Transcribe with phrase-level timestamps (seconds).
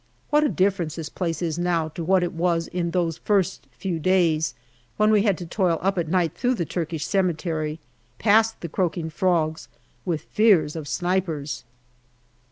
[0.31, 3.99] What a difference this place is now to what it was in those first few
[3.99, 4.55] days,
[4.97, 7.79] when we had to toil up at night through the Turkish cemetery,
[8.17, 9.67] past the croaking frogs,
[10.03, 11.65] with fears of snipers.